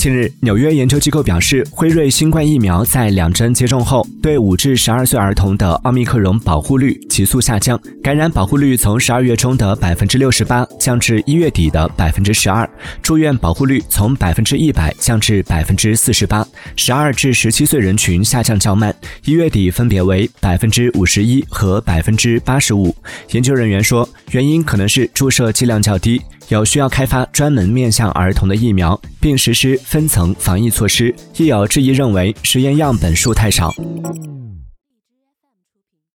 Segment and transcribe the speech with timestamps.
[0.00, 12.66] 近日，纽约研究机构表示，辉瑞新冠疫苗在两针接种后，对五至十二岁儿童的奥密克戎保护率急速下降，感染保护率从十二月中的百分之六十八降至一月底的百分之十二，
[13.02, 16.46] 住院保护率从百分之一百降至百分之四十八。
[16.76, 18.94] 十二至十七岁人群下降较慢，
[19.26, 22.96] 一月底分别为百分之五十一和百分之八十五。
[23.32, 26.22] 研究人员说，原因可能是注射剂量较低。
[26.48, 33.74] 有需要开发专门面向儿童的疫苗，并实施分层防疫措施亦有质疑认为实验样本数太少。